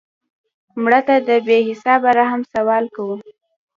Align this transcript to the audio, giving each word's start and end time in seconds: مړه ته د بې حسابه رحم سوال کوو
مړه 0.81 0.99
ته 1.07 1.15
د 1.27 1.29
بې 1.47 1.57
حسابه 1.67 2.09
رحم 2.19 2.41
سوال 2.53 2.85
کوو 2.95 3.15